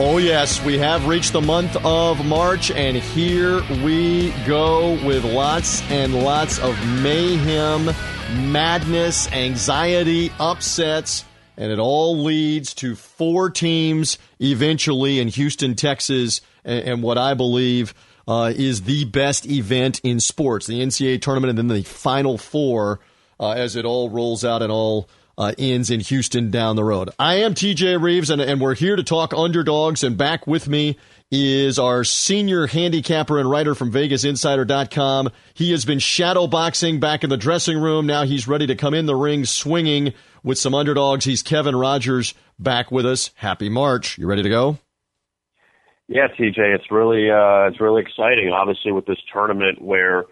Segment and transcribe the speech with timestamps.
[0.00, 5.88] Oh, yes, we have reached the month of March, and here we go with lots
[5.88, 7.94] and lots of mayhem,
[8.50, 11.24] madness, anxiety, upsets,
[11.56, 17.34] and it all leads to four teams eventually in Houston, Texas, and, and what I
[17.34, 17.94] believe
[18.26, 22.98] uh, is the best event in sports the NCAA tournament, and then the Final Four
[23.38, 27.10] uh, as it all rolls out and all uh, ends in Houston down the road.
[27.18, 30.04] I am TJ Reeves, and, and we're here to talk underdogs.
[30.04, 30.96] And back with me
[31.30, 35.30] is our senior handicapper and writer from VegasInsider.com.
[35.54, 38.06] He has been shadowboxing back in the dressing room.
[38.06, 41.24] Now he's ready to come in the ring swinging with some underdogs.
[41.24, 43.30] He's Kevin Rogers back with us.
[43.34, 44.18] Happy March.
[44.18, 44.78] You ready to go?
[46.06, 48.50] Yeah, TJ, it's really uh, it's really exciting.
[48.50, 50.26] Obviously, with this tournament where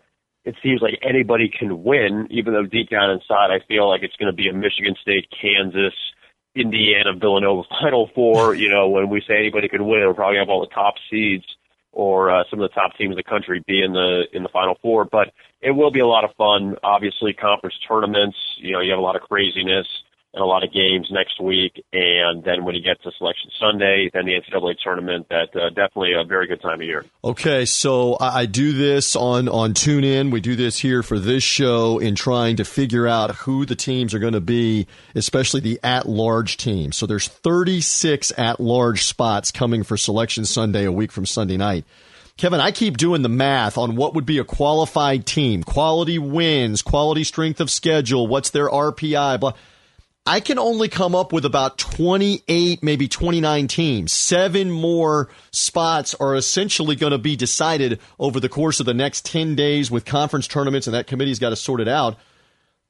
[0.45, 4.17] it seems like anybody can win, even though deep down inside I feel like it's
[4.17, 5.95] going to be a Michigan State, Kansas,
[6.55, 8.55] Indiana, Villanova Final Four.
[8.55, 11.45] You know, when we say anybody can win, we'll probably have all the top seeds
[11.93, 14.49] or uh, some of the top teams in the country be in the in the
[14.49, 15.05] Final Four.
[15.05, 16.77] But it will be a lot of fun.
[16.83, 18.37] Obviously, conference tournaments.
[18.59, 19.87] You know, you have a lot of craziness
[20.35, 21.85] and a lot of games next week.
[21.93, 26.13] And then when you get to Selection Sunday, then the NCAA tournament, that uh, definitely
[26.15, 27.05] a very good time of year.
[27.23, 30.31] Okay, so I do this on on TuneIn.
[30.31, 34.15] We do this here for this show in trying to figure out who the teams
[34.15, 36.97] are going to be, especially the at-large teams.
[36.97, 41.85] So there's 36 at-large spots coming for Selection Sunday a week from Sunday night.
[42.39, 46.81] Kevin, I keep doing the math on what would be a qualified team, quality wins,
[46.81, 49.53] quality strength of schedule, what's their RPI, blah.
[50.25, 54.13] I can only come up with about 28, maybe 29 teams.
[54.13, 59.25] Seven more spots are essentially going to be decided over the course of the next
[59.27, 62.17] 10 days with conference tournaments, and that committee's got to sort it out.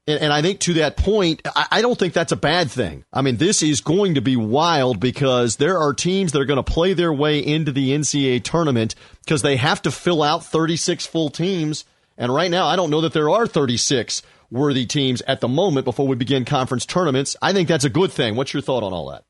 [0.05, 3.03] And, and I think to that point, I, I don't think that's a bad thing.
[3.11, 6.63] I mean, this is going to be wild because there are teams that are going
[6.63, 8.93] to play their way into the NCAA tournament
[9.25, 11.83] because they have to fill out 36 full teams.
[12.17, 15.85] And right now, I don't know that there are 36 worthy teams at the moment
[15.85, 17.35] before we begin conference tournaments.
[17.41, 18.35] I think that's a good thing.
[18.35, 19.23] What's your thought on all that?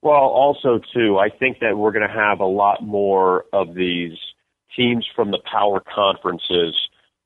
[0.00, 4.16] Well, also too, I think that we're going to have a lot more of these
[4.76, 6.76] teams from the power conferences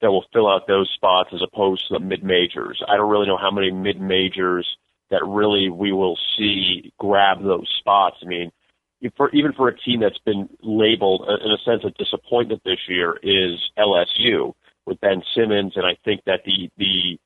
[0.03, 2.83] that will fill out those spots as opposed to the mid majors.
[2.87, 4.67] I don't really know how many mid majors
[5.11, 8.17] that really we will see grab those spots.
[8.23, 8.51] I mean,
[9.17, 12.81] for even for a team that's been labeled uh, in a sense a disappointment this
[12.89, 14.55] year is LSU
[14.87, 17.19] with Ben Simmons, and I think that the the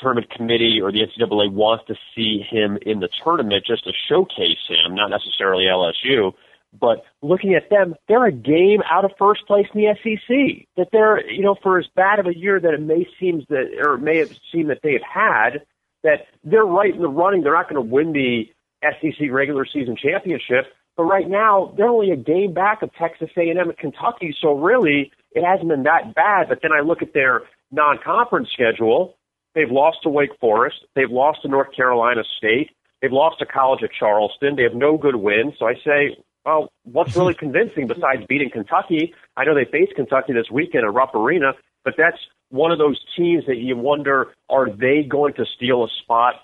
[0.00, 4.64] tournament committee or the NCAA wants to see him in the tournament just to showcase
[4.68, 6.32] him, not necessarily LSU.
[6.78, 10.66] But looking at them, they're a game out of first place in the SEC.
[10.76, 13.72] That they're, you know, for as bad of a year that it may seem that,
[13.80, 15.62] or it may have seemed that they have had,
[16.02, 17.42] that they're right in the running.
[17.42, 18.50] They're not going to win the
[18.82, 20.66] SEC regular season championship,
[20.98, 24.34] but right now they're only a game back of Texas A&M and Kentucky.
[24.42, 26.48] So really, it hasn't been that bad.
[26.48, 29.14] But then I look at their non-conference schedule.
[29.54, 30.76] They've lost to Wake Forest.
[30.96, 32.70] They've lost to North Carolina State.
[33.00, 34.56] They've lost to College of Charleston.
[34.56, 35.54] They have no good wins.
[35.60, 39.14] So I say, well, what's really convincing besides beating Kentucky?
[39.36, 41.52] I know they face Kentucky this weekend at Rupp Arena,
[41.84, 42.18] but that's
[42.50, 46.34] one of those teams that you wonder, are they going to steal a spot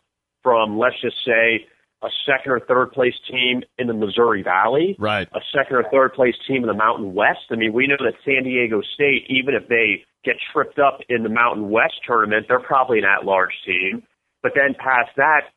[0.45, 1.67] from, let's just say,
[2.05, 5.29] a second or third place team in the Missouri Valley, right?
[5.33, 7.49] A second or third place team in the Mountain West.
[7.51, 11.23] I mean, we know that San Diego State, even if they get tripped up in
[11.23, 14.03] the Mountain West tournament, they're probably an at-large team.
[14.43, 15.49] But then past that,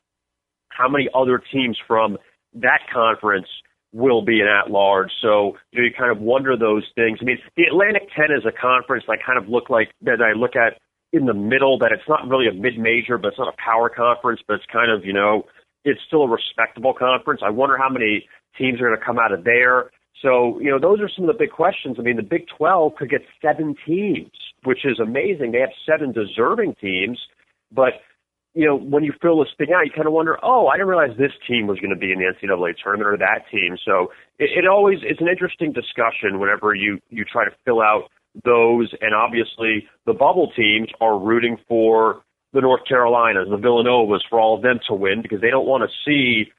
[0.69, 2.17] how many other teams from
[2.53, 3.47] that conference
[3.91, 5.11] will be an at-large?
[5.21, 7.19] So you, know, you kind of wonder those things.
[7.21, 10.38] I mean, the Atlantic 10 is a conference I kind of look like that I
[10.38, 10.79] look at
[11.11, 11.77] in the middle.
[11.79, 14.91] That it's not really a mid-major, but it's not a power conference, but it's kind
[14.91, 15.45] of you know
[15.88, 17.42] it's still a respectable conference.
[17.44, 19.92] I wonder how many teams are going to come out of there.
[20.22, 21.98] So, you know, those are some of the big questions.
[22.00, 24.31] I mean, the Big 12 could get seven teams,
[24.63, 25.51] which is amazing.
[25.51, 27.19] They have seven deserving teams,
[27.72, 28.01] but
[28.54, 30.88] you know, when you fill this thing out, you kind of wonder, oh, I didn't
[30.88, 33.78] realize this team was going to be in the NCAA tournament or that team.
[33.86, 34.07] So
[34.39, 38.10] it, it always it's an interesting discussion whenever you you try to fill out
[38.44, 42.24] those, and obviously the bubble teams are rooting for
[42.57, 45.89] the North Carolinas, the Villanovas, for all of them to win because they don't want
[45.89, 46.51] to see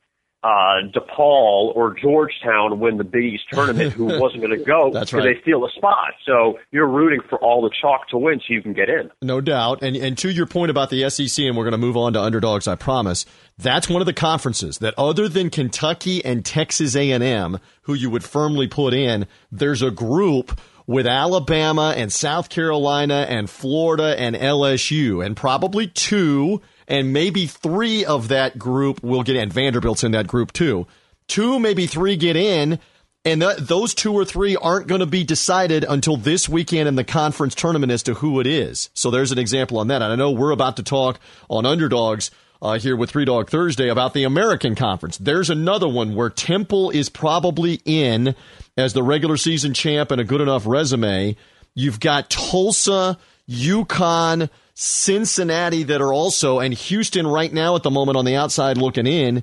[0.44, 5.10] uh, DePaul or Georgetown win the Big East tournament who wasn't going to go That's
[5.10, 5.34] because right.
[5.34, 6.12] they steal a spot.
[6.24, 9.10] So you're rooting for all the chalk to win so you can get in.
[9.20, 9.82] No doubt.
[9.82, 12.22] And and to your point about the SEC, and we're going to move on to
[12.22, 13.26] underdogs, I promise.
[13.58, 18.22] That's one of the conferences that, other than Kentucky and Texas A&M, who you would
[18.22, 25.24] firmly put in, there's a group with Alabama and South Carolina and Florida and LSU,
[25.24, 29.50] and probably two and maybe three of that group will get in.
[29.50, 30.86] Vanderbilt's in that group too.
[31.28, 32.80] Two, maybe three get in.
[33.24, 36.94] And th- those two or three aren't going to be decided until this weekend in
[36.94, 38.88] the conference tournament as to who it is.
[38.94, 40.00] So there's an example on that.
[40.00, 41.20] And I know we're about to talk
[41.50, 45.18] on underdogs uh, here with Three Dog Thursday about the American Conference.
[45.18, 48.34] There's another one where Temple is probably in
[48.76, 51.36] as the regular season champ and a good enough resume.
[51.74, 53.18] You've got Tulsa,
[53.48, 58.76] UConn, Cincinnati that are also, and Houston right now at the moment on the outside
[58.76, 59.42] looking in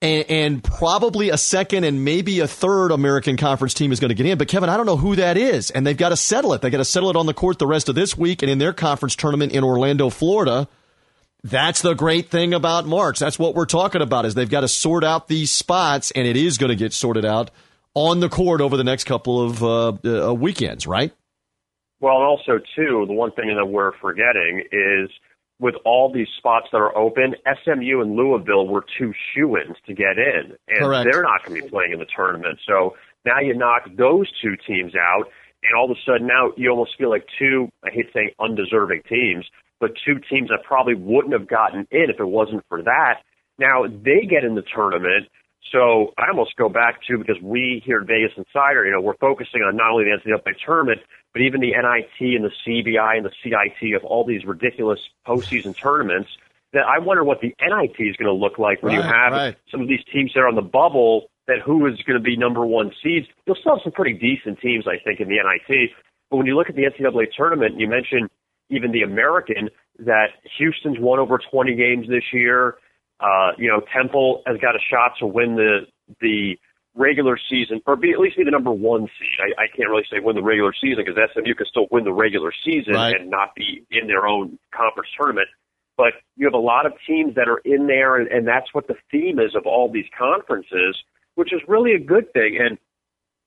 [0.00, 4.14] and, and, probably a second and maybe a third American Conference team is going to
[4.14, 4.38] get in.
[4.38, 6.62] But Kevin, I don't know who that is, and they've got to settle it.
[6.62, 8.58] They got to settle it on the court the rest of this week and in
[8.58, 10.68] their conference tournament in Orlando, Florida.
[11.44, 13.18] That's the great thing about March.
[13.18, 16.36] That's what we're talking about is they've got to sort out these spots, and it
[16.36, 17.50] is going to get sorted out
[17.94, 21.12] on the court over the next couple of uh, uh, weekends, right?
[22.00, 25.10] Well, and also too, the one thing that we're forgetting is
[25.60, 30.16] with all these spots that are open, SMU and Louisville were two shoe-ins to get
[30.18, 31.08] in, and Correct.
[31.10, 32.58] they're not going to be playing in the tournament.
[32.66, 32.94] So
[33.24, 35.24] now you knock those two teams out,
[35.62, 39.02] and all of a sudden now you almost feel like two, I hate saying undeserving
[39.08, 39.46] teams,
[39.80, 43.22] but two teams that probably wouldn't have gotten in if it wasn't for that.
[43.58, 45.28] Now they get in the tournament.
[45.72, 49.16] So I almost go back to because we here at Vegas Insider, you know, we're
[49.16, 51.00] focusing on not only the NCAA tournament,
[51.32, 55.76] but even the NIT and the CBI and the CIT of all these ridiculous postseason
[55.76, 56.30] tournaments.
[56.72, 59.56] That I wonder what the NIT is going to look like when you have right.
[59.70, 61.28] some of these teams that are on the bubble.
[61.48, 63.26] That who is going to be number one seeds?
[63.46, 65.90] You'll still have some pretty decent teams, I think, in the NIT.
[66.30, 68.28] But when you look at the NCAA tournament, you mentioned
[68.70, 70.26] even the American that
[70.58, 72.76] Houston's won over 20 games this year.
[73.18, 75.86] Uh, you know, Temple has got a shot to win the
[76.20, 76.56] the
[76.94, 79.38] regular season, or be at least be the number one seed.
[79.40, 82.12] I, I can't really say win the regular season because SMU can still win the
[82.12, 83.14] regular season Right.
[83.14, 85.48] and not be in their own conference tournament.
[85.96, 88.86] But you have a lot of teams that are in there, and, and that's what
[88.86, 90.96] the theme is of all these conferences,
[91.38, 92.58] which is really a good thing.
[92.60, 92.78] And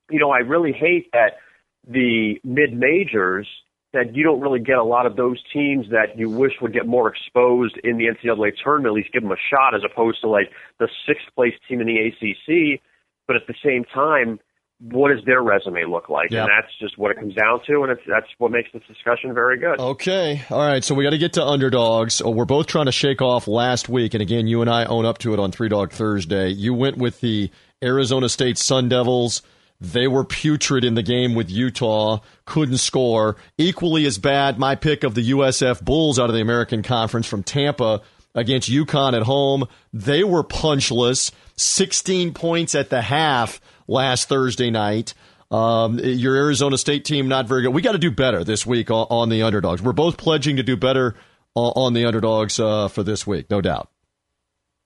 [0.10, 1.40] you know, I really hate that
[1.86, 3.48] the mid majors
[3.92, 6.88] that you don't really get a lot of those teams that you wish would get
[6.88, 10.30] more exposed in the NCAA tournament, at least give them a shot, as opposed to
[10.30, 10.50] like
[10.80, 12.80] the sixth place team in the ACC.
[13.28, 14.40] But at the same time,
[14.80, 16.32] what does their resume look like?
[16.32, 16.44] Yeah.
[16.44, 19.34] And that's just what it comes down to, and it's, that's what makes this discussion
[19.34, 19.80] very good.
[19.80, 20.42] Okay.
[20.50, 20.84] All right.
[20.84, 22.22] So we got to get to underdogs.
[22.22, 24.14] Oh, We're both trying to shake off last week.
[24.14, 26.50] And again, you and I own up to it on Three Dog Thursday.
[26.50, 27.52] You went with the
[27.84, 29.42] Arizona State Sun Devils.
[29.80, 33.36] They were putrid in the game with Utah, couldn't score.
[33.58, 37.42] Equally as bad, my pick of the USF Bulls out of the American Conference from
[37.42, 38.02] Tampa
[38.36, 39.68] against UConn at home.
[39.92, 45.16] They were punchless, 16 points at the half last Thursday night.
[45.50, 47.74] Um, your Arizona State team not very good.
[47.74, 49.82] We got to do better this week on, on the underdogs.
[49.82, 51.16] We're both pledging to do better
[51.56, 53.91] on, on the underdogs uh, for this week, no doubt.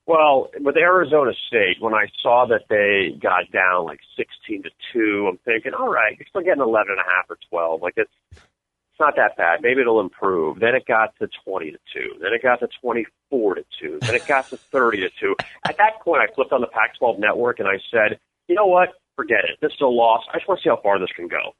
[0.06, 5.26] Well, with Arizona State, when I saw that they got down like 16 to 2,
[5.28, 7.82] I'm thinking, all right, you're still getting 11 and a half or 12.
[7.82, 9.62] Like it's, it's not that bad.
[9.62, 10.60] Maybe it'll improve.
[10.60, 12.18] Then it got to 20 to 2.
[12.20, 13.98] Then it got to 24 to 2.
[14.02, 15.34] Then it got to 30 to 2.
[15.66, 18.66] At that point, I flipped on the Pac 12 network and I said, you know
[18.66, 18.90] what?
[19.16, 19.58] Forget it.
[19.60, 20.22] This is a loss.
[20.32, 21.52] I just want to see how far this can go.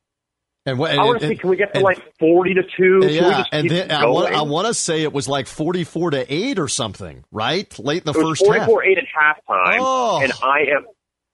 [0.66, 2.68] And, what- I want to see, can we get to and- like 40 to 2?
[2.76, 6.10] Can we yeah, and then I want, I want to say it was like 44
[6.10, 7.78] to 8 or something, right?
[7.78, 8.66] Late in the first half.
[8.66, 10.20] 44 8 at halftime, Oh.
[10.22, 10.86] and I am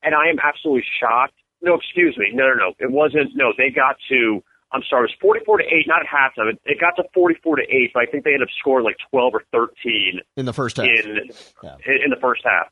[0.03, 1.35] and I am absolutely shocked.
[1.63, 2.27] No, excuse me.
[2.35, 2.73] No, no, no.
[2.79, 3.31] It wasn't.
[3.35, 4.43] No, they got to.
[4.73, 5.03] I'm sorry.
[5.05, 6.51] It was 44 to 8, not at halftime.
[6.53, 8.97] It, it got to 44 to 8, but I think they ended up scoring like
[9.11, 10.87] 12 or 13 in the first half.
[10.87, 11.31] in
[11.63, 11.77] Yeah.
[11.87, 12.67] in, in the first half.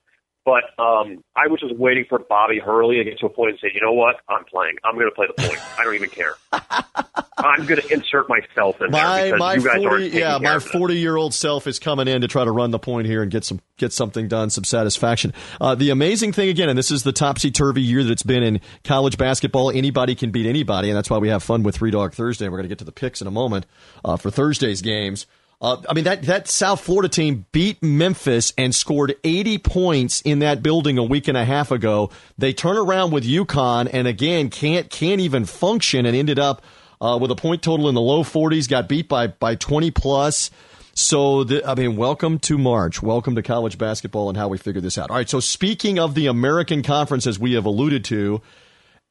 [0.51, 3.61] But um, I was just waiting for Bobby Hurley to get to a point and
[3.61, 4.17] say, you know what?
[4.29, 4.75] I'm playing.
[4.83, 5.61] I'm going to play the point.
[5.79, 6.35] I don't even care.
[7.39, 10.39] I'm going to insert myself in my there because my you guys 40, aren't Yeah,
[10.39, 13.23] my 40 year old self is coming in to try to run the point here
[13.23, 16.91] and get some get something done some satisfaction uh, the amazing thing again and this
[16.91, 20.97] is the topsy-turvy year that it's been in college basketball anybody can beat anybody and
[20.99, 22.93] that's why we have fun with three dog thursday we're going to get to the
[22.93, 23.65] picks in a moment
[24.05, 25.27] uh, for thursday's games
[25.61, 30.39] uh, I mean that that South Florida team beat Memphis and scored 80 points in
[30.39, 32.11] that building a week and a half ago.
[32.39, 36.63] They turn around with UConn and again can't can't even function and ended up
[37.01, 38.69] uh, with a point total in the low 40s.
[38.69, 40.51] Got beat by by 20 plus.
[40.93, 43.01] So, the, I mean, welcome to March.
[43.01, 45.09] Welcome to college basketball and how we figure this out.
[45.11, 45.29] All right.
[45.29, 48.43] So, speaking of the American Conference, as we have alluded to,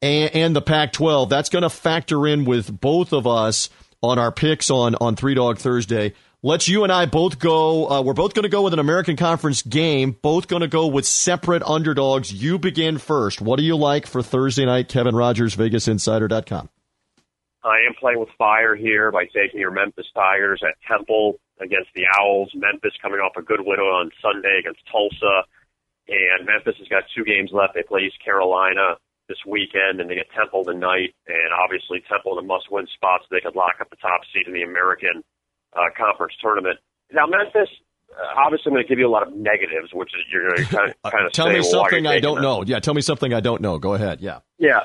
[0.02, 3.70] and, and the Pac 12, that's going to factor in with both of us
[4.02, 6.12] on our picks on, on Three Dog Thursday.
[6.42, 7.86] Let's you and I both go.
[7.86, 10.86] Uh, we're both going to go with an American Conference game, both going to go
[10.86, 12.32] with separate underdogs.
[12.32, 13.42] You begin first.
[13.42, 16.70] What do you like for Thursday night, Kevin Rogers, VegasInsider.com?
[17.62, 22.04] I am playing with fire here by taking your Memphis Tigers at Temple against the
[22.18, 22.50] Owls.
[22.54, 25.44] Memphis coming off a good win on Sunday against Tulsa.
[26.08, 27.74] And Memphis has got two games left.
[27.74, 28.96] They play East Carolina
[29.28, 31.12] this weekend, and they get Temple tonight.
[31.28, 34.48] And obviously, Temple in a must-win spot, so they could lock up the top seed
[34.48, 35.20] in the American
[35.74, 36.78] uh, Conference tournament.
[37.12, 37.68] Now, Memphis,
[38.10, 40.64] uh, obviously, I'm going to give you a lot of negatives, which is you're going
[40.66, 42.42] to kind of, kind of tell say, me well, something I don't them?
[42.44, 42.64] know.
[42.64, 43.78] Yeah, tell me something I don't know.
[43.78, 44.20] Go ahead.
[44.20, 44.40] Yeah.
[44.58, 44.80] Yeah.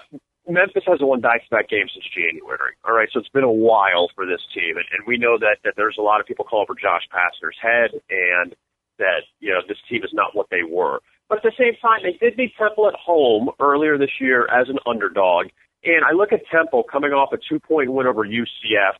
[0.48, 2.78] Memphis hasn't won back-to-back games since January.
[2.86, 5.58] All right, so it's been a while for this team, and, and we know that
[5.64, 8.56] that there's a lot of people calling for Josh Pastner's head, and
[9.00, 11.00] that you know this team is not what they were.
[11.30, 14.70] But at the same time, they did beat Temple at home earlier this year as
[14.70, 15.48] an underdog,
[15.84, 18.94] and I look at Temple coming off a two-point win over UCF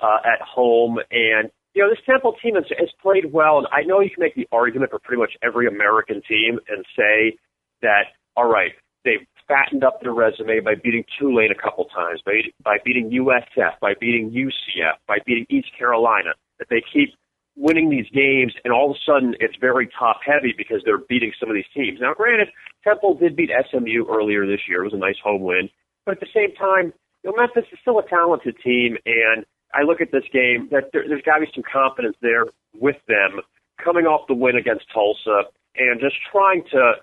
[0.00, 3.82] uh, at home, and you know this Temple team has, has played well, and I
[3.82, 7.38] know you can make the argument for pretty much every American team and say
[7.82, 8.72] that all right,
[9.04, 13.78] they've fattened up their resume by beating Tulane a couple times, by, by beating USF,
[13.80, 17.10] by beating UCF, by beating East Carolina, that they keep
[17.56, 21.32] winning these games and all of a sudden it's very top heavy because they're beating
[21.38, 22.00] some of these teams.
[22.00, 22.48] Now granted,
[22.82, 24.82] Temple did beat SMU earlier this year.
[24.82, 25.70] It was a nice home win.
[26.04, 29.82] But at the same time, you know, Memphis is still a talented team and I
[29.82, 32.46] look at this game that there, there's got to be some confidence there
[32.78, 33.40] with them
[33.82, 35.42] coming off the win against Tulsa
[35.76, 36.94] and just trying to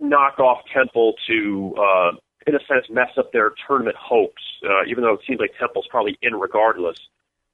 [0.00, 2.10] knock off Temple to, uh,
[2.46, 5.86] in a sense, mess up their tournament hopes, uh, even though it seems like Temple's
[5.90, 6.96] probably in regardless.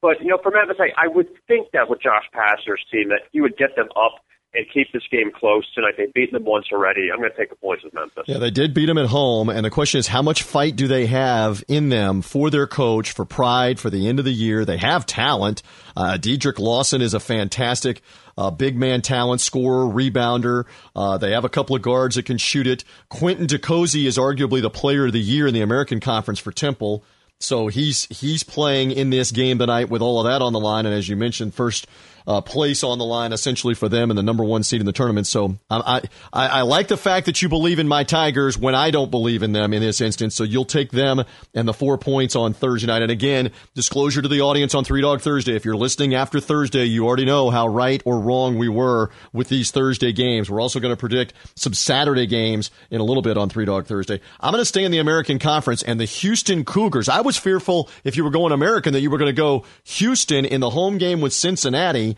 [0.01, 3.21] But, you know, for Memphis, I, I would think that with Josh Pastner's team, that
[3.31, 4.23] he would get them up
[4.55, 5.93] and keep this game close tonight.
[5.97, 7.09] They've beaten them once already.
[7.11, 8.23] I'm going to take the points with Memphis.
[8.27, 10.87] Yeah, they did beat them at home, and the question is, how much fight do
[10.87, 14.65] they have in them for their coach, for pride, for the end of the year?
[14.65, 15.61] They have talent.
[15.95, 16.17] Uh,
[16.57, 18.01] Lawson is a fantastic
[18.37, 20.65] uh, big man talent, scorer, rebounder.
[20.95, 22.83] Uh, they have a couple of guards that can shoot it.
[23.09, 27.03] Quenton DeCosey is arguably the player of the year in the American Conference for Temple.
[27.39, 30.85] So he's he's playing in this game tonight with all of that on the line,
[30.85, 31.85] and as you mentioned, first
[32.27, 34.91] uh, place on the line essentially for them and the number one seed in the
[34.91, 35.27] tournament.
[35.27, 36.01] So I,
[36.33, 39.43] I, I like the fact that you believe in my Tigers when I don't believe
[39.43, 40.35] in them in this instance.
[40.35, 43.01] So you'll take them and the four points on Thursday night.
[43.01, 45.55] And again, disclosure to the audience on Three Dog Thursday.
[45.55, 49.49] If you're listening after Thursday, you already know how right or wrong we were with
[49.49, 50.49] these Thursday games.
[50.49, 53.85] We're also going to predict some Saturday games in a little bit on Three Dog
[53.85, 54.19] Thursday.
[54.39, 57.09] I'm going to stay in the American Conference and the Houston Cougars.
[57.09, 60.45] I was fearful if you were going American that you were going to go Houston
[60.45, 62.14] in the home game with Cincinnati.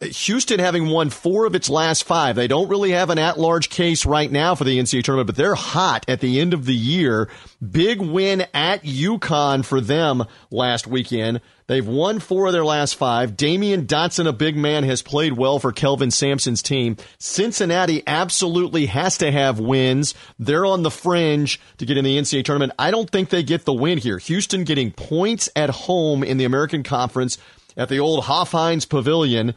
[0.00, 2.36] Houston having won four of its last five.
[2.36, 5.54] They don't really have an at-large case right now for the NCAA tournament, but they're
[5.54, 7.28] hot at the end of the year.
[7.70, 11.40] Big win at UConn for them last weekend.
[11.66, 13.36] They've won four of their last five.
[13.36, 16.96] Damyean Dotson, a big man, has played well for Kelvin Sampson's team.
[17.18, 20.14] Cincinnati absolutely has to have wins.
[20.38, 22.72] They're on the fringe to get in the NCAA tournament.
[22.76, 24.18] I don't think they get the win here.
[24.18, 27.38] Houston getting points at home in the American Conference
[27.76, 29.54] at the old Hofheinz Pavilion.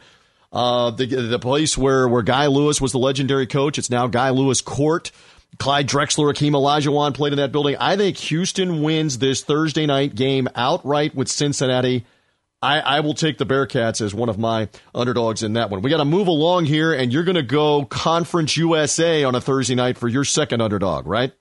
[0.54, 3.80] Uh, the the place where where Guy Lewis was the legendary coach.
[3.80, 5.12] It's now Guy Lewis Court.
[5.60, 7.76] Clyde Drexler, Akeem Olajuwon played in that building.
[7.80, 12.06] I think Houston wins this Thursday night game outright with Cincinnati.
[12.62, 15.82] I, I will take the Bearcats as one of my underdogs in that one.
[15.82, 19.42] We got to move along here, and you're going to go Conference USA on a
[19.42, 21.34] Thursday night for your second underdog, right?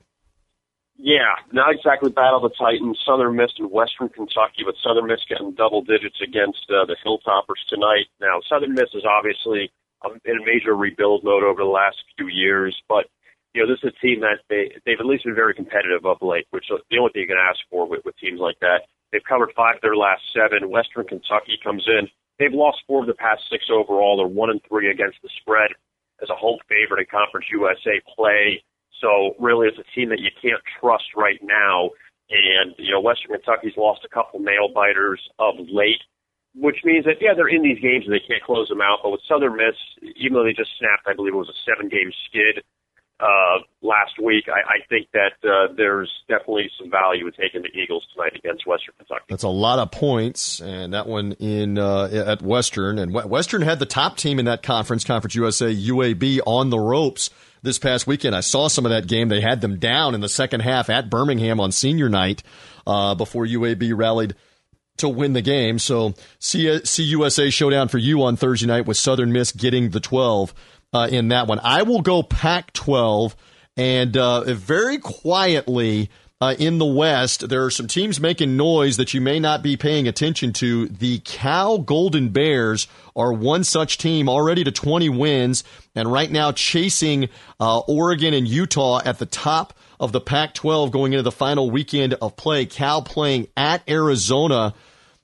[1.03, 2.95] Yeah, not exactly battle the Titans.
[3.05, 7.59] Southern Miss and Western Kentucky, but Southern Miss getting double digits against uh, the Hilltoppers
[7.67, 8.07] tonight.
[8.21, 9.67] Now, Southern Miss is obviously
[9.99, 13.11] um, in a major rebuild mode over the last few years, but
[13.51, 16.21] you know this is a team that they they've at least been very competitive of
[16.21, 18.87] late, which is the only thing you can ask for with, with teams like that.
[19.11, 20.71] They've covered five of their last seven.
[20.71, 22.07] Western Kentucky comes in.
[22.39, 24.15] They've lost four of the past six overall.
[24.15, 25.75] They're one and three against the spread
[26.23, 28.63] as a home favorite in Conference USA play.
[29.01, 31.91] So really, it's a team that you can't trust right now.
[32.29, 36.01] And you know, Western Kentucky's lost a couple nail biters of late,
[36.55, 38.99] which means that yeah, they're in these games and they can't close them out.
[39.03, 39.75] But with Southern Miss,
[40.15, 42.63] even though they just snapped, I believe it was a seven-game skid
[43.19, 47.69] uh, last week, I, I think that uh, there's definitely some value in taking the
[47.69, 49.23] Eagles tonight against Western Kentucky.
[49.29, 53.79] That's a lot of points, and that one in uh, at Western, and Western had
[53.79, 57.29] the top team in that conference, Conference USA, UAB, on the ropes
[57.63, 58.35] this past weekend.
[58.35, 59.29] I saw some of that game.
[59.29, 62.43] They had them down in the second half at Birmingham on senior night
[62.85, 64.35] uh, before UAB rallied
[64.97, 65.79] to win the game.
[65.79, 70.53] So CUSA showdown for you on Thursday night with Southern Miss getting the 12
[70.93, 71.59] uh, in that one.
[71.63, 73.35] I will go Pac 12
[73.75, 76.09] and uh, very quietly
[76.43, 79.77] uh, in the West, there are some teams making noise that you may not be
[79.77, 80.87] paying attention to.
[80.89, 82.85] The Cal Golden Bears
[83.15, 85.63] are one such team already to 20 wins
[85.95, 87.29] and right now chasing
[87.61, 91.71] uh, Oregon and Utah at the top of the Pac 12 going into the final
[91.71, 92.65] weekend of play.
[92.65, 94.73] Cal playing at Arizona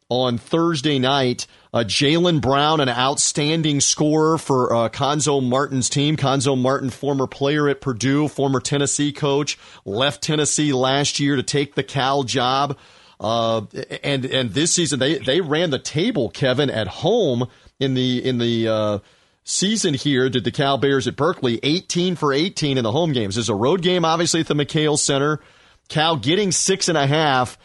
[0.07, 1.47] on Thursday night.
[1.71, 6.17] Uh, Jaylen Brown, an outstanding scorer for uh, Cuonzo Martin's team.
[6.17, 11.75] Cuonzo Martin, former player at Purdue, former Tennessee coach, left Tennessee last year to take
[11.75, 12.75] the Cal job.
[13.19, 13.61] Uh,
[14.01, 17.47] and and this season they they ran the table, Kevin, at home
[17.79, 18.99] in the in the uh,
[19.43, 20.29] season here.
[20.29, 23.35] Did the Cal Bears at Berkeley, eighteen for eighteen in the home games.
[23.35, 25.39] There's a road game, obviously at the McKale Center.
[25.87, 27.59] Cal getting six and a half.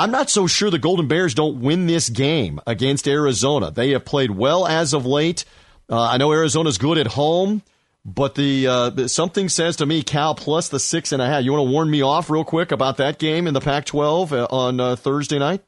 [0.00, 3.70] I'm not so sure the Golden Bears don't win this game against Arizona.
[3.70, 5.44] They have played well as of late.
[5.90, 7.60] Uh, I know Arizona's good at home,
[8.02, 11.44] but the uh, something says to me Cal plus the six and a half.
[11.44, 14.46] You want to warn me off real quick about that game in the Pac-12 uh,
[14.48, 15.62] on uh, Thursday night?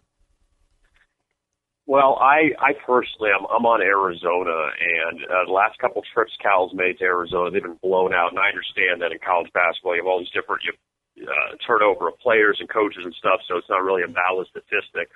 [1.84, 6.72] Well, I I personally I'm I'm on Arizona, and uh, the last couple trips Cal's
[6.72, 8.30] made to Arizona, they've been blown out.
[8.30, 10.72] And I understand that in college basketball, you have all these different you
[11.20, 15.10] uh, turnover of players and coaches and stuff, so it's not really a valid statistic.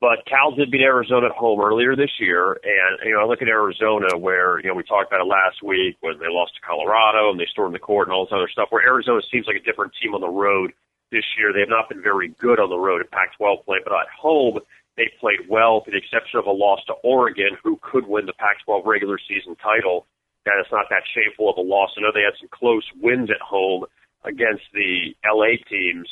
[0.00, 3.40] But Cal did beat Arizona at home earlier this year, and you know I look
[3.40, 6.60] at Arizona where you know we talked about it last week when they lost to
[6.60, 8.68] Colorado and they stormed the court and all this other stuff.
[8.68, 10.72] Where Arizona seems like a different team on the road
[11.10, 11.52] this year.
[11.52, 14.60] They have not been very good on the road in Pac-12 play, but at home
[14.98, 18.36] they played well, to the exception of a loss to Oregon, who could win the
[18.36, 20.06] Pac-12 regular season title.
[20.44, 21.96] That it's not that shameful of a loss.
[21.96, 23.84] I know they had some close wins at home
[24.26, 26.08] against the LA teams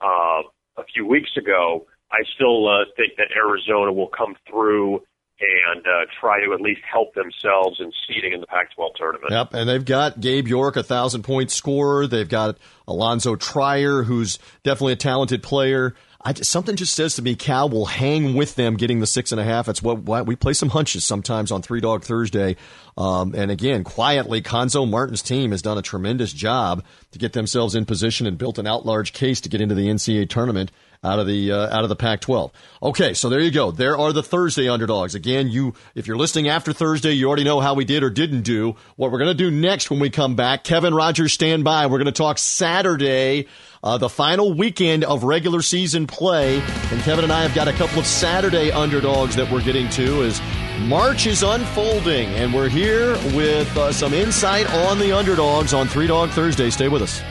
[0.00, 0.42] uh,
[0.76, 5.00] a few weeks ago, I still uh, think that Arizona will come through
[5.38, 9.30] and uh, try to at least help themselves in seeding in the Pac-12 tournament.
[9.30, 12.06] Yep, and they've got Gabe York, a thousand point scorer.
[12.06, 12.56] They've got
[12.88, 15.94] Alonzo Trier, who's definitely a talented player.
[16.26, 19.30] I just, something just says to me, Cal will hang with them getting the six
[19.30, 19.66] and a half.
[19.66, 22.56] That's what, what we play some hunches sometimes on Three Dog Thursday.
[22.98, 27.76] Um, and again, quietly, Cuonzo Martin's team has done a tremendous job to get themselves
[27.76, 31.26] in position and built an at-large case to get into the NCAA tournament out of
[31.26, 32.50] the uh, out of the Pac-12.
[32.82, 33.70] Okay, so there you go.
[33.70, 35.14] There are the Thursday underdogs.
[35.14, 38.42] Again, you if you're listening after Thursday, you already know how we did or didn't
[38.42, 38.76] do.
[38.96, 41.86] What we're going to do next when we come back, Kevin Rogers, stand by.
[41.86, 43.46] We're going to talk Saturday
[43.86, 46.60] uh, the final weekend of regular season play.
[46.90, 50.24] And Kevin and I have got a couple of Saturday underdogs that we're getting to
[50.24, 50.40] as
[50.80, 52.28] March is unfolding.
[52.30, 56.68] And we're here with uh, some insight on the underdogs on Three Dog Thursday.
[56.70, 57.22] Stay with us.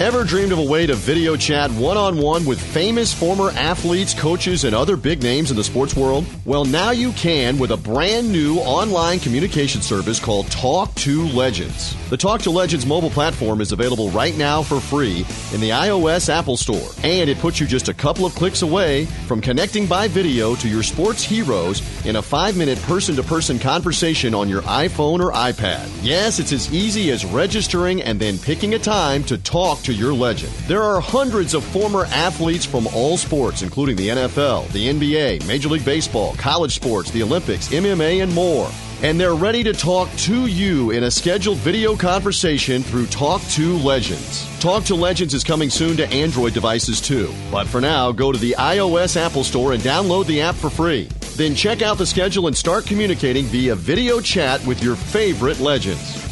[0.00, 4.14] Ever dreamed of a way to video chat one on one with famous former athletes,
[4.14, 6.24] coaches, and other big names in the sports world?
[6.46, 11.94] Well, now you can with a brand new online communication service called Talk to Legends.
[12.08, 16.30] The Talk to Legends mobile platform is available right now for free in the iOS
[16.30, 20.08] Apple Store, and it puts you just a couple of clicks away from connecting by
[20.08, 24.62] video to your sports heroes in a five minute person to person conversation on your
[24.62, 25.86] iPhone or iPad.
[26.02, 30.12] Yes, it's as easy as registering and then picking a time to talk to your
[30.14, 30.52] legend.
[30.66, 35.68] There are hundreds of former athletes from all sports, including the NFL, the NBA, Major
[35.68, 38.70] League Baseball, college sports, the Olympics, MMA, and more.
[39.02, 43.76] And they're ready to talk to you in a scheduled video conversation through Talk to
[43.78, 44.46] Legends.
[44.60, 47.34] Talk to Legends is coming soon to Android devices too.
[47.50, 51.08] But for now, go to the iOS Apple Store and download the app for free.
[51.34, 56.22] Then check out the schedule and start communicating via video chat with your favorite legends.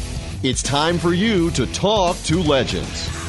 [0.41, 3.20] It's time for you to talk to legends.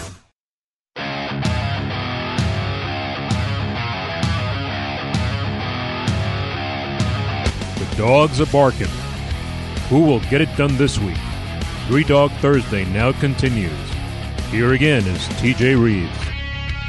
[8.03, 8.91] Dogs are barking.
[9.87, 11.23] Who will get it done this week?
[11.87, 13.71] Three Dog Thursday now continues.
[14.51, 16.11] Here again is TJ Reeves.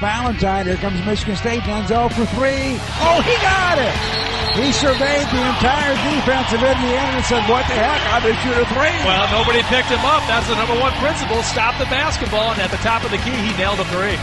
[0.02, 2.50] Valentine, here comes Michigan State, runs 0 for 3.
[3.06, 3.94] Oh, he got it!
[4.58, 8.42] He surveyed the entire defense of Indiana and said, what the heck, I'm going to
[8.42, 8.98] shoot a three.
[9.06, 10.26] Well, nobody picked him up.
[10.26, 11.44] That's the number one principle.
[11.44, 14.18] Stop the basketball, and at the top of the key, he nailed a three.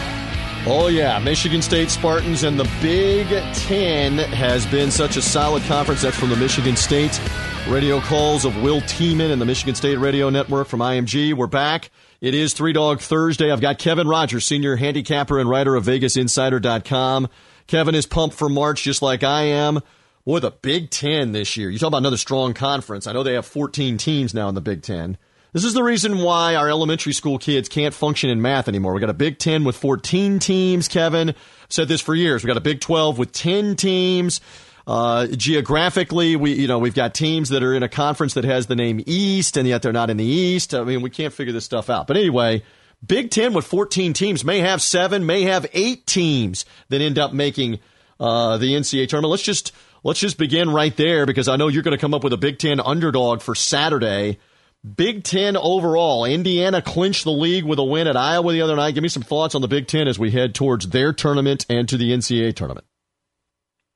[0.67, 1.19] Oh, yeah.
[1.19, 6.03] Michigan State Spartans and the Big Ten has been such a solid conference.
[6.03, 7.19] That's from the Michigan State
[7.67, 11.33] radio calls of Will Tieman and the Michigan State Radio Network from IMG.
[11.33, 11.91] We're back.
[12.21, 13.51] It is Three Dog Thursday.
[13.51, 17.29] I've got Kevin Rogers, senior handicapper and writer of VegasInsider.com.
[17.67, 19.81] Kevin is pumped for March just like I am.
[20.27, 21.71] Boy, the Big Ten this year.
[21.71, 23.07] You talk about another strong conference.
[23.07, 25.17] I know they have 14 teams now in the Big Ten.
[25.53, 28.95] This is the reason why our elementary school kids can't function in math anymore.
[28.95, 31.35] We got a Big Ten with 14 teams, Kevin.
[31.69, 32.45] Said this for years.
[32.45, 34.41] We got a Big 12 with 10 teams.
[34.87, 38.67] Uh, geographically, we you know we've got teams that are in a conference that has
[38.67, 40.75] the name East, and yet they're not in the East.
[40.75, 42.07] I mean, we can't figure this stuff out.
[42.07, 42.63] But anyway,
[43.07, 47.33] Big Ten with 14 teams may have seven, may have eight teams that end up
[47.33, 47.79] making
[48.19, 49.31] uh, the NCAA tournament.
[49.31, 52.25] Let's just let's just begin right there because I know you're going to come up
[52.25, 54.39] with a Big Ten underdog for Saturday.
[54.83, 58.95] Big Ten overall, Indiana clinched the league with a win at Iowa the other night.
[58.95, 61.87] Give me some thoughts on the Big Ten as we head towards their tournament and
[61.91, 62.87] to the NCAA tournament.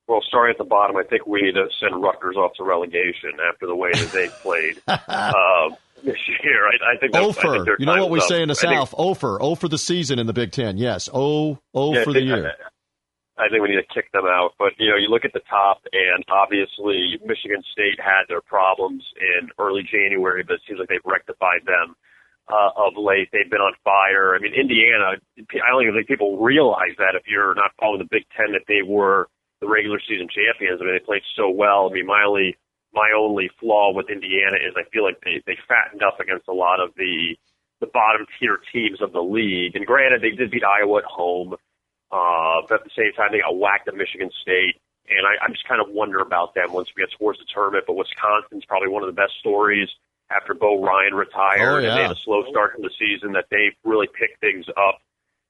[0.07, 3.31] Well, starting at the bottom, I think we need to send Rutgers off to relegation
[3.51, 5.69] after the way that they played uh,
[6.03, 6.67] this year.
[6.67, 7.61] I, I think Ofer.
[7.61, 8.27] I think you know what we up.
[8.27, 8.91] say in the I South?
[8.91, 9.41] Think, Ofer.
[9.41, 10.77] O for the season in the Big Ten.
[10.77, 11.09] Yes.
[11.11, 12.49] O O yeah, for the year.
[12.49, 12.69] I
[13.51, 14.55] think we need to kick them out.
[14.57, 19.03] But you know, you look at the top, and obviously Michigan State had their problems
[19.19, 21.95] in early January, but it seems like they've rectified them
[22.47, 23.29] uh, of late.
[23.31, 24.35] They've been on fire.
[24.35, 25.19] I mean, Indiana.
[25.19, 28.81] I don't think people realize that if you're not following the Big Ten, that they
[28.85, 29.27] were
[29.61, 30.79] the regular season champions.
[30.81, 31.89] I mean, they played so well.
[31.89, 32.55] I mean, my only
[32.93, 36.55] my only flaw with Indiana is I feel like they they fattened up against a
[36.55, 37.35] lot of the
[37.81, 39.75] the bottom tier teams of the league.
[39.75, 41.55] And granted, they did beat Iowa at home.
[42.11, 44.81] Uh, but at the same time, they got whacked at Michigan State.
[45.07, 47.85] And I, I just kind of wonder about them once we get towards the tournament.
[47.85, 49.89] But Wisconsin's probably one of the best stories
[50.31, 51.89] after Bo Ryan retired oh, yeah.
[51.89, 54.99] and they had a slow start to the season that they've really picked things up.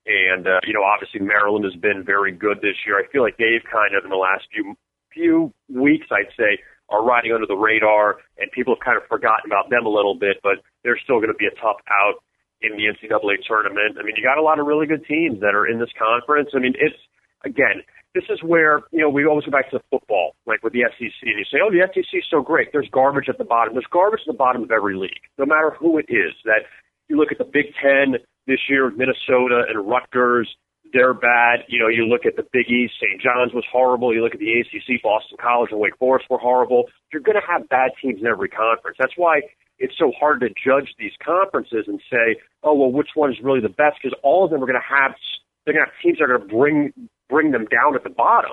[0.06, 3.00] And, uh, you know, obviously Maryland has been very good this year.
[3.00, 4.76] I feel like they've kind of in the last few,
[5.12, 9.50] few weeks, I'd say, are riding under the radar and people have kind of forgotten
[9.50, 12.22] about them a little bit, but they're still going to be a tough out
[12.66, 13.98] in the NCAA tournament.
[14.00, 16.50] I mean, you got a lot of really good teams that are in this conference.
[16.56, 16.98] I mean, it's
[17.46, 20.88] again, this is where you know we always go back to football, like with the
[20.98, 23.74] SEC, and you say, "Oh, the SEC is so great." There's garbage at the bottom.
[23.74, 26.34] There's garbage at the bottom of every league, no matter who it is.
[26.46, 26.64] That
[27.10, 28.16] you look at the Big Ten
[28.48, 30.50] this year, Minnesota and Rutgers.
[30.94, 31.66] They're bad.
[31.68, 33.20] You know, you look at the Big East, St.
[33.20, 34.14] John's was horrible.
[34.14, 36.86] You look at the ACC, Boston College and Wake Forest were horrible.
[37.12, 38.96] You're going to have bad teams in every conference.
[38.98, 39.42] That's why
[39.80, 43.62] it's so hard to judge these conferences and say, oh well, which one is really
[43.62, 43.98] the best?
[44.02, 45.16] Because all of them are going to have
[45.66, 46.94] they're going to have teams that are going to bring
[47.30, 48.52] bring them down at the bottom.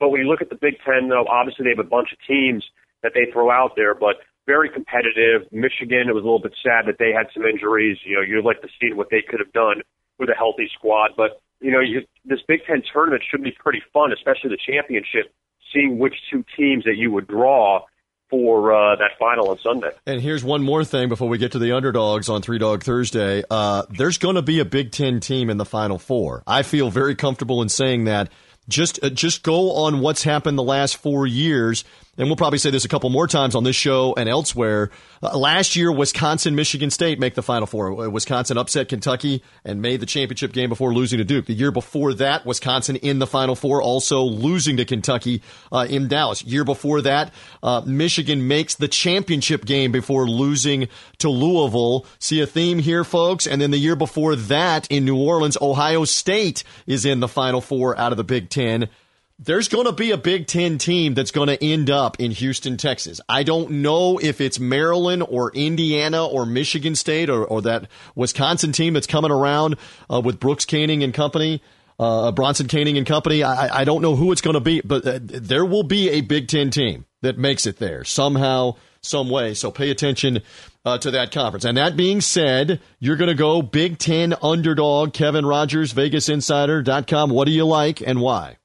[0.00, 2.18] But when you look at the Big Ten, though, obviously they have a bunch of
[2.26, 2.64] teams
[3.02, 5.48] that they throw out there, but very competitive.
[5.52, 7.98] Michigan, it was a little bit sad that they had some injuries.
[8.04, 9.82] You know, you'd like to see what they could have done
[10.18, 11.12] with a healthy squad.
[11.16, 15.32] But you know, you, this Big Ten tournament should be pretty fun, especially the championship.
[15.72, 17.82] Seeing which two teams that you would draw
[18.30, 19.90] for uh, that final on Sunday.
[20.06, 23.42] And here's one more thing before we get to the underdogs on Three Dog Thursday.
[23.50, 26.42] Uh, there's going to be a Big Ten team in the Final Four.
[26.46, 28.30] I feel very comfortable in saying that.
[28.66, 31.84] Just uh, just go on what's happened the last four years
[32.16, 34.90] and we'll probably say this a couple more times on this show and elsewhere.
[35.22, 38.04] Uh, last year, Wisconsin, Michigan State make the Final Four.
[38.04, 41.46] Uh, Wisconsin upset Kentucky and made the championship game before losing to Duke.
[41.46, 46.08] The year before that, Wisconsin in the Final Four, also losing to Kentucky uh, in
[46.08, 46.44] Dallas.
[46.44, 52.06] Year before that, uh, Michigan makes the championship game before losing to Louisville.
[52.18, 53.46] See a theme here, folks?
[53.46, 57.60] And then the year before that, in New Orleans, Ohio State is in the Final
[57.60, 58.88] Four out of the Big Ten
[59.38, 62.76] there's going to be a Big Ten team that's going to end up in Houston,
[62.76, 63.20] Texas.
[63.28, 68.72] I don't know if it's Maryland or Indiana or Michigan State or, or that Wisconsin
[68.72, 69.76] team that's coming around
[70.08, 71.62] uh, with Brooks Koenig and company,
[71.98, 73.42] uh, Bronson Koenig and company.
[73.42, 76.20] I, I don't know who it's going to be, but uh, there will be a
[76.20, 79.54] Big Ten team that makes it there somehow, some way.
[79.54, 80.42] So pay attention
[80.84, 81.64] uh, to that conference.
[81.64, 87.30] And that being said, you're going to go Big Ten underdog, Kevin Rogers, VegasInsider.com.
[87.30, 88.58] What do you like and why?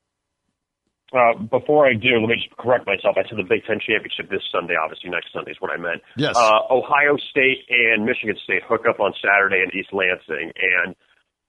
[1.11, 3.17] Uh, before I do, let me just correct myself.
[3.17, 4.75] I said the Big Ten championship this Sunday.
[4.77, 6.01] Obviously, next Sunday is what I meant.
[6.17, 6.37] Yes.
[6.37, 10.95] Uh, Ohio State and Michigan State hook up on Saturday in East Lansing, and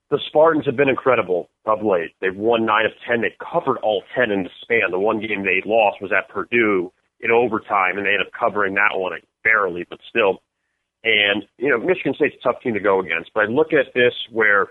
[0.09, 2.17] the Spartans have been incredible of late.
[2.21, 3.21] They've won nine of ten.
[3.21, 4.89] They covered all ten in the span.
[4.89, 8.73] The one game they lost was at Purdue in overtime, and they ended up covering
[8.75, 10.41] that one barely, but still.
[11.03, 13.31] And you know, Michigan State's a tough team to go against.
[13.33, 14.67] But I look at this where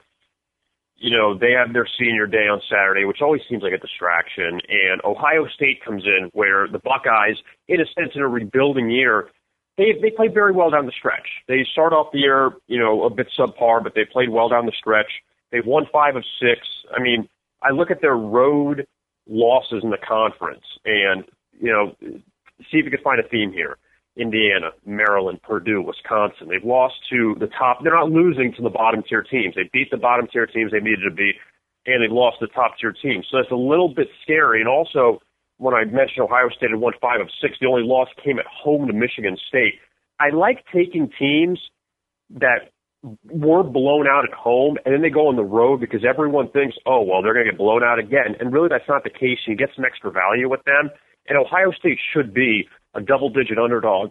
[1.00, 4.60] you know, they have their senior day on Saturday, which always seems like a distraction.
[4.68, 7.36] And Ohio State comes in where the Buckeyes,
[7.68, 9.30] in a sense, in a rebuilding year,
[9.78, 11.26] they they played very well down the stretch.
[11.48, 14.66] They start off the year, you know, a bit subpar, but they played well down
[14.66, 15.10] the stretch.
[15.50, 16.60] They've won five of six.
[16.94, 17.28] I mean,
[17.62, 18.86] I look at their road
[19.26, 21.24] losses in the conference, and
[21.58, 21.96] you know,
[22.70, 23.78] see if you can find a theme here.
[24.16, 26.48] Indiana, Maryland, Purdue, Wisconsin.
[26.48, 27.78] They've lost to the top.
[27.82, 29.54] They're not losing to the bottom tier teams.
[29.54, 31.36] They beat the bottom tier teams they needed to beat,
[31.86, 33.26] and they've lost the top tier teams.
[33.30, 34.60] So that's a little bit scary.
[34.60, 35.20] And also,
[35.58, 38.46] when I mentioned Ohio State had won five of six, the only loss came at
[38.46, 39.74] home to Michigan State.
[40.18, 41.60] I like taking teams
[42.30, 42.72] that
[43.24, 46.76] were blown out at home and then they go on the road because everyone thinks,
[46.84, 48.36] oh, well, they're going to get blown out again.
[48.38, 49.38] And really that's not the case.
[49.46, 50.90] You get some extra value with them.
[51.28, 54.10] And Ohio State should be a double digit underdog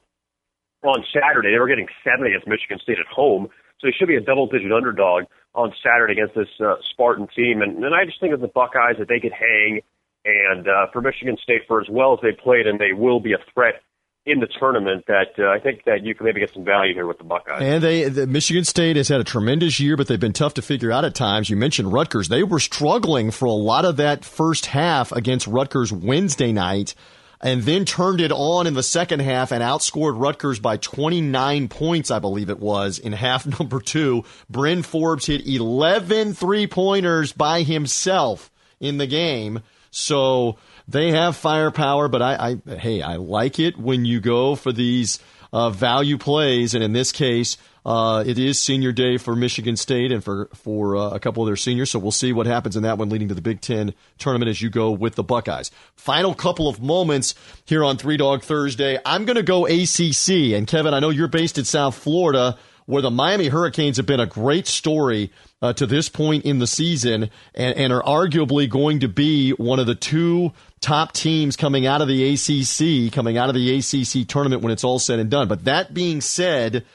[0.83, 1.51] on Saturday.
[1.51, 3.47] They were getting seven against Michigan State at home.
[3.79, 5.23] So they should be a double digit underdog
[5.55, 7.61] on Saturday against this uh, Spartan team.
[7.61, 9.81] And, and I just think of the Buckeyes that they could hang
[10.25, 13.33] and uh, for Michigan State for as well as they played and they will be
[13.33, 13.81] a threat
[14.25, 17.07] in the tournament that uh, I think that you can maybe get some value here
[17.07, 17.61] with the Buckeyes.
[17.61, 20.61] And they, the Michigan State has had a tremendous year, but they've been tough to
[20.61, 21.49] figure out at times.
[21.49, 25.91] You mentioned Rutgers; they were struggling for a lot of that first half against Rutgers
[25.91, 26.95] Wednesday night,
[27.41, 32.11] and then turned it on in the second half and outscored Rutgers by 29 points,
[32.11, 34.25] I believe it was in half number two.
[34.49, 39.61] Bryn Forbes hit 11 three pointers by himself in the game.
[39.91, 40.57] So
[40.89, 45.19] they have firepower, but I, I hey, I like it when you go for these
[45.53, 50.11] uh, value plays, and in this case, uh, it is senior day for Michigan State
[50.11, 51.91] and for for uh, a couple of their seniors.
[51.91, 54.61] So we'll see what happens in that one, leading to the Big Ten tournament as
[54.61, 55.69] you go with the Buckeyes.
[55.95, 58.97] Final couple of moments here on Three Dog Thursday.
[59.05, 63.03] I'm going to go ACC, and Kevin, I know you're based in South Florida where
[63.03, 67.29] the Miami Hurricanes have been a great story uh, to this point in the season
[67.53, 72.01] and, and, are arguably going to be one of the two top teams coming out
[72.01, 75.47] of the ACC, coming out of the ACC tournament when it's all said and done.
[75.47, 76.85] But that being said,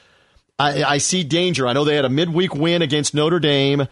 [0.57, 1.67] I, I see danger.
[1.67, 3.87] I know they had a midweek win against Notre Dame.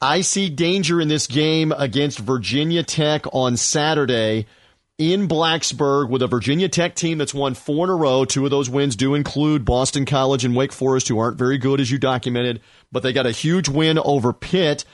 [0.00, 4.46] I see danger in this game against Virginia Tech on Saturday
[4.98, 8.24] in Blacksburg with a Virginia Tech team that's won four in a row.
[8.24, 11.80] Two of those wins do include Boston College and Wake Forest, who aren't very good,
[11.80, 12.60] as you documented,
[12.92, 14.84] but they got a huge win over Pitt.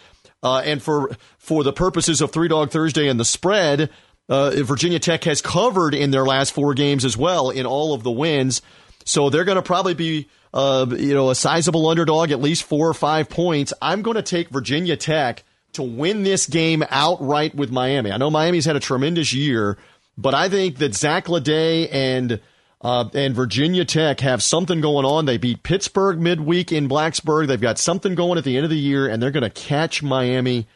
[0.42, 3.90] Uh, and for for the purposes of Three Dog Thursday and the spread,
[4.30, 8.02] uh, Virginia Tech has covered in their last four games as well in all of
[8.02, 8.62] the wins.
[9.04, 12.88] So they're going to probably be, uh, you know, a sizable underdog, at least four
[12.88, 13.74] or five points.
[13.82, 18.12] I'm going to take Virginia Tech to win this game outright with Miami.
[18.12, 19.78] I know Miami's had a tremendous year,
[20.16, 22.40] but I think that Zach LeDay and
[22.82, 25.26] uh, and Virginia Tech have something going on.
[25.26, 27.46] They beat Pittsburgh midweek in Blacksburg.
[27.46, 30.02] They've got something going at the end of the year, and they're going to catch
[30.02, 30.66] Miami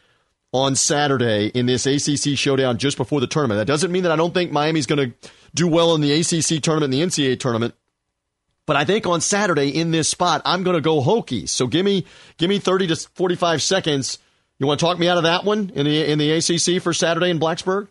[0.51, 3.57] on Saturday in this ACC showdown just before the tournament.
[3.57, 6.61] That doesn't mean that I don't think Miami's going to do well in the ACC
[6.61, 7.73] tournament and the NCAA tournament.
[8.65, 11.49] But I think on Saturday in this spot, I'm going to go Hokies.
[11.49, 12.05] So give me
[12.37, 14.17] give me 30 to 45 seconds.
[14.59, 16.93] You want to talk me out of that one in the in the ACC for
[16.93, 17.89] Saturday in Blacksburg?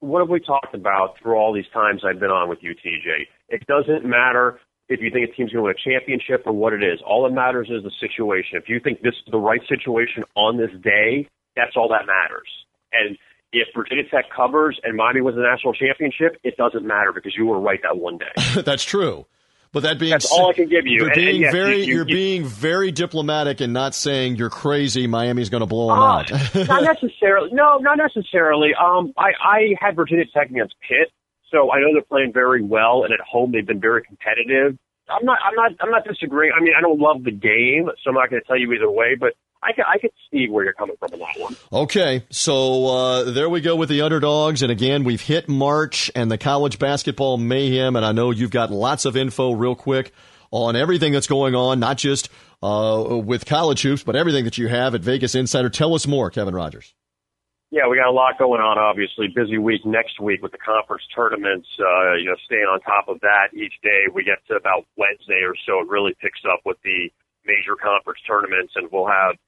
[0.00, 3.26] What have we talked about through all these times I've been on with you, TJ?
[3.48, 6.72] It doesn't matter if you think a team's going to win a championship or what
[6.72, 7.00] it is.
[7.06, 8.58] All that matters is the situation.
[8.58, 12.48] If you think this is the right situation on this day, that's all that matters.
[12.92, 13.16] And
[13.52, 17.46] if Virginia Tech covers and Miami wins the national championship, it doesn't matter because you
[17.46, 18.62] were right that one day.
[18.62, 19.26] that's true.
[19.72, 20.98] But that being that's all I can give you.
[20.98, 24.50] You're and, being and yes, very you, are being very diplomatic and not saying you're
[24.50, 25.06] crazy.
[25.06, 26.30] Miami's going to blow them uh, out.
[26.68, 27.50] not necessarily.
[27.52, 28.70] No, not necessarily.
[28.74, 31.12] Um, I I had Virginia Tech against Pitt,
[31.52, 34.76] so I know they're playing very well, and at home they've been very competitive.
[35.08, 35.38] I'm not.
[35.44, 35.72] I'm not.
[35.80, 36.52] I'm not disagreeing.
[36.56, 38.90] I mean, I don't love the game, so I'm not going to tell you either
[38.90, 39.14] way.
[39.18, 41.54] But I could, I could see where you're coming from in that one.
[41.70, 46.30] Okay, so uh, there we go with the underdogs, and again, we've hit March and
[46.30, 50.12] the college basketball mayhem, and I know you've got lots of info real quick
[50.50, 52.30] on everything that's going on, not just
[52.62, 55.68] uh, with college hoops, but everything that you have at Vegas Insider.
[55.68, 56.94] Tell us more, Kevin Rogers.
[57.70, 58.78] Yeah, we got a lot going on.
[58.78, 61.68] Obviously, busy week next week with the conference tournaments.
[61.78, 64.10] Uh, you know, staying on top of that each day.
[64.12, 67.12] We get to about Wednesday or so, it really picks up with the
[67.46, 69.38] major conference tournaments, and we'll have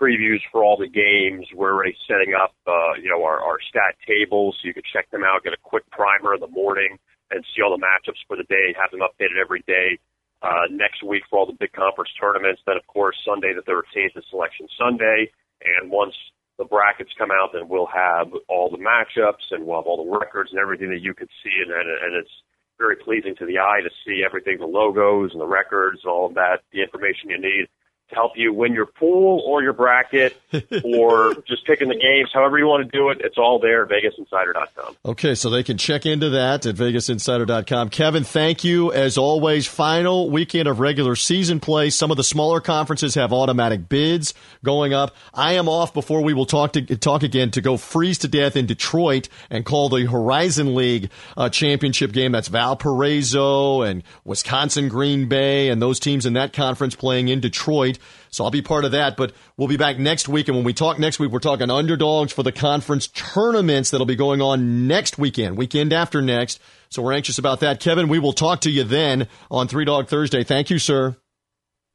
[0.00, 1.46] previews for all the games.
[1.54, 5.10] We're already setting up, uh, you know, our, our stat tables so you can check
[5.10, 6.96] them out, get a quick primer in the morning,
[7.30, 8.72] and see all the matchups for the day.
[8.80, 10.00] Have them updated every day.
[10.40, 12.62] Uh, next week for all the big conference tournaments.
[12.64, 15.28] Then, of course, Sunday the 13th is Selection Sunday,
[15.60, 16.16] and once
[16.56, 20.16] the brackets come out, then we'll have all the matchups and we'll have all the
[20.16, 22.32] records and everything that you could see, and, and, and it's
[22.78, 26.32] very pleasing to the eye to see everything, the logos and the records, all of
[26.32, 27.68] that, the information you need
[28.10, 30.36] to help you win your pool or your bracket
[30.84, 33.20] or just picking the games, however you want to do it.
[33.20, 34.96] It's all there, vegasinsider.com.
[35.04, 37.88] Okay, so they can check into that at vegasinsider.com.
[37.90, 39.66] Kevin, thank you as always.
[39.66, 41.90] Final weekend of regular season play.
[41.90, 45.14] Some of the smaller conferences have automatic bids going up.
[45.32, 48.56] I am off before we will talk to talk again to go freeze to death
[48.56, 52.32] in Detroit and call the Horizon League uh, championship game.
[52.32, 57.98] That's Valparaiso and Wisconsin Green Bay and those teams in that conference playing in Detroit.
[58.30, 59.16] So I'll be part of that.
[59.16, 60.48] But we'll be back next week.
[60.48, 64.16] And when we talk next week, we're talking underdogs for the conference tournaments that'll be
[64.16, 66.60] going on next weekend, weekend after next.
[66.88, 67.80] So we're anxious about that.
[67.80, 70.44] Kevin, we will talk to you then on Three Dog Thursday.
[70.44, 71.16] Thank you, sir.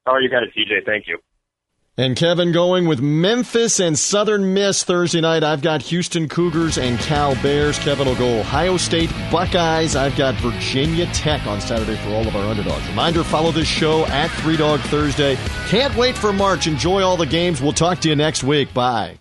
[0.05, 0.85] How are you it, TJ.
[0.85, 1.17] Thank you.
[1.97, 5.45] And Kevin going with Memphis and Southern Miss Thursday night.
[5.45, 7.79] I've got Houston Cougars and Cal Bears.
[7.79, 9.95] Kevin will go Ohio State Buckeyes.
[9.95, 12.85] I've got Virginia Tech on Saturday for all of our underdogs.
[12.89, 15.37] Reminder follow this show at Three Dog Thursday.
[15.67, 16.67] Can't wait for March.
[16.67, 17.61] Enjoy all the games.
[17.61, 18.73] We'll talk to you next week.
[18.73, 19.19] Bye.